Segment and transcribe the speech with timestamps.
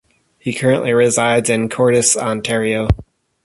[0.39, 2.87] He currently resides in Courtice, Ontario.